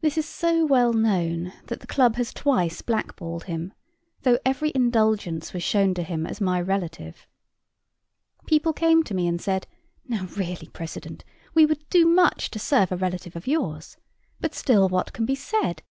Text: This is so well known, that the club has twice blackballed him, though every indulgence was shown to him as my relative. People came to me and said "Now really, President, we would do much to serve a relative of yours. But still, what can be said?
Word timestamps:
This 0.00 0.18
is 0.18 0.26
so 0.26 0.64
well 0.66 0.92
known, 0.92 1.52
that 1.66 1.78
the 1.78 1.86
club 1.86 2.16
has 2.16 2.34
twice 2.34 2.82
blackballed 2.82 3.44
him, 3.44 3.72
though 4.22 4.40
every 4.44 4.72
indulgence 4.74 5.52
was 5.52 5.62
shown 5.62 5.94
to 5.94 6.02
him 6.02 6.26
as 6.26 6.40
my 6.40 6.60
relative. 6.60 7.28
People 8.48 8.72
came 8.72 9.04
to 9.04 9.14
me 9.14 9.28
and 9.28 9.40
said 9.40 9.68
"Now 10.08 10.26
really, 10.36 10.66
President, 10.72 11.24
we 11.54 11.64
would 11.64 11.88
do 11.90 12.06
much 12.08 12.50
to 12.50 12.58
serve 12.58 12.90
a 12.90 12.96
relative 12.96 13.36
of 13.36 13.46
yours. 13.46 13.96
But 14.40 14.52
still, 14.52 14.88
what 14.88 15.12
can 15.12 15.24
be 15.24 15.36
said? 15.36 15.84